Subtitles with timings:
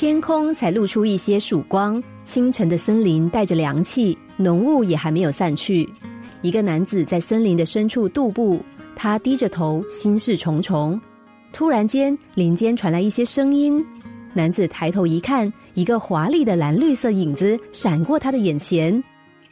[0.00, 5.88] 天空才露出一些曙光，清晨的森林带着凉气，浓雾也还没有散去。
[6.40, 8.64] 一个男子在森林的深处踱步，
[8.94, 11.00] 他低着头，心事重重。
[11.52, 13.84] 突然间，林间传来一些声音。
[14.32, 19.02] 男子抬头一看，一个华丽的蓝绿色影子闪过他的眼前。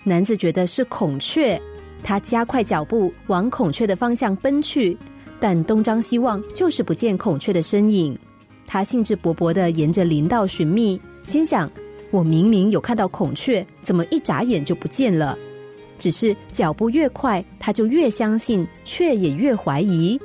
[0.04, 1.60] 男子觉得是孔雀，
[2.04, 4.96] 他加快脚步往孔雀的方向奔去，
[5.40, 8.16] 但东张西望就是不见孔雀的身影。
[8.76, 11.70] 他兴致勃勃的沿着林道寻觅，心想：
[12.10, 15.34] 我明明有看到孔雀，怎么一眨眼就不见了？
[15.98, 20.20] 只是脚步越快，他就越相信，却也越怀疑。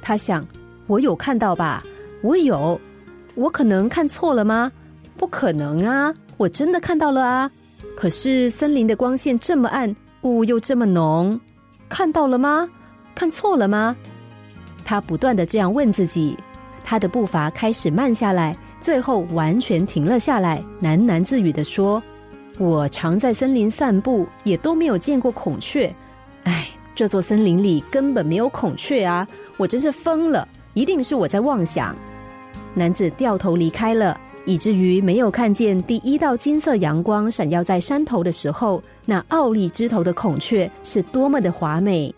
[0.00, 0.46] 他想：
[0.86, 1.82] 我有看到吧？
[2.22, 2.80] 我有，
[3.34, 4.70] 我可能看错了吗？
[5.16, 6.14] 不可能啊！
[6.36, 7.50] 我真的看到了啊！
[7.96, 11.40] 可是森林的光线这么暗，雾又这么浓，
[11.88, 12.70] 看到了吗？
[13.16, 13.96] 看错了吗？
[14.84, 16.36] 他不断的这样问自己，
[16.88, 22.00] 他的步伐开始慢下来，最后完全停了下来，喃喃自语的说。
[22.60, 25.92] 我常在森林散步，也都没有见过孔雀。
[26.44, 29.26] 唉，这座森林里根本没有孔雀啊！
[29.56, 31.94] 我真是疯了，一定是我在妄想。
[32.72, 42.14] 男子掉头离开了，以至于没有看见第一道金色阳光闪耀在山头的时候，那傲立枝头的孔雀是多么的华美。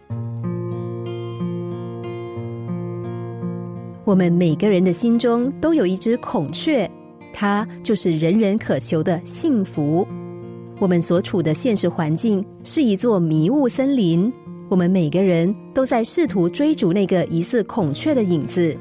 [4.09, 6.91] 我们每个人的心中都有一只孔雀，
[7.31, 10.09] 它就是人人渴求的幸福。
[10.78, 14.33] 我们所处的现实环境是一座迷雾森林，
[14.70, 18.75] 我们每个人都在试图追逐那个疑似孔雀的影子。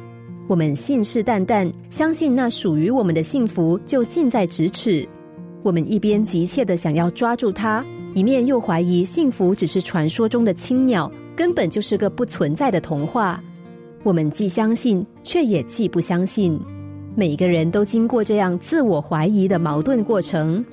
[0.48, 5.06] 我们信誓旦旦相信那属于我们的幸福就近在咫尺。
[5.62, 7.84] 我们一边急切的想要抓住它，
[8.14, 13.44] 一面又怀疑幸福只是传说中的青鸟，根本就是个不存在的童话。
[14.08, 16.58] 我们既相信，却也既不相信。
[17.14, 20.64] 每个人都经过这样自我怀疑的矛盾过程。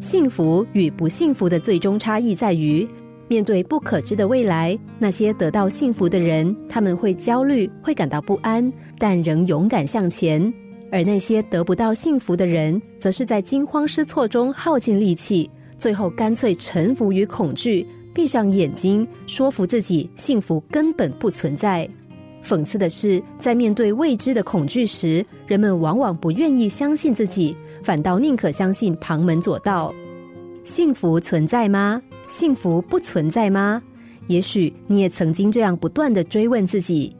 [0.00, 2.86] 幸福与不幸福的最终差异在于，
[3.26, 10.52] 面对不可知的未来，那些得到幸福的人，他们会焦虑，会感到不安，但仍勇敢向前；
[10.92, 15.48] 而那些得不到幸福的人，则是在惊慌失措中耗尽力气，
[15.78, 21.88] 最后干脆臣服于恐惧，闭上眼睛，说服自己幸福根本不存在。
[22.48, 27.54] 讽刺的是，在面对未知的恐惧时，人们往往不愿意相信自己。
[27.82, 29.94] 反倒宁可相信旁门左道，
[30.64, 32.02] 幸福存在吗？
[32.26, 33.82] 幸福不存在吗？
[34.26, 37.14] 也许你也曾经这样不断的追问自己。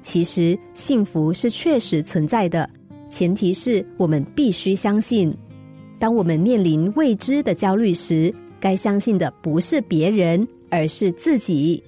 [0.00, 2.68] 其实幸福是确实存在的，
[3.08, 5.32] 前提是我们必须相信。
[5.98, 11.82] 当我们面临未知的焦虑时，该相信的不是别人，而是自己。